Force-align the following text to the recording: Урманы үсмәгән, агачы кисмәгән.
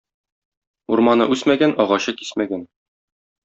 Урманы 0.95 1.29
үсмәгән, 1.35 1.77
агачы 1.87 2.17
кисмәгән. 2.25 2.69